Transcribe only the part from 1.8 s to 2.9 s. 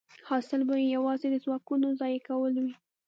ضایع کول وي